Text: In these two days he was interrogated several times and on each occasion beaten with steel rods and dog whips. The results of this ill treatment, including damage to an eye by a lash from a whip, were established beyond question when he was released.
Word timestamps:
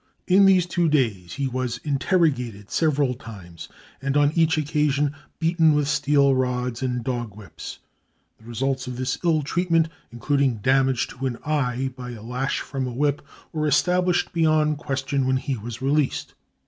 In 0.25 0.45
these 0.47 0.65
two 0.65 0.89
days 0.89 1.33
he 1.33 1.45
was 1.47 1.77
interrogated 1.83 2.71
several 2.71 3.13
times 3.13 3.69
and 4.01 4.17
on 4.17 4.31
each 4.33 4.57
occasion 4.57 5.13
beaten 5.37 5.73
with 5.75 5.87
steel 5.87 6.33
rods 6.33 6.81
and 6.81 7.03
dog 7.03 7.35
whips. 7.35 7.77
The 8.39 8.45
results 8.45 8.87
of 8.87 8.97
this 8.97 9.19
ill 9.23 9.43
treatment, 9.43 9.89
including 10.11 10.55
damage 10.55 11.07
to 11.09 11.27
an 11.27 11.37
eye 11.45 11.93
by 11.95 12.13
a 12.13 12.23
lash 12.23 12.61
from 12.61 12.87
a 12.87 12.91
whip, 12.91 13.21
were 13.53 13.67
established 13.67 14.33
beyond 14.33 14.79
question 14.79 15.27
when 15.27 15.37
he 15.37 15.55
was 15.55 15.83
released. 15.83 16.33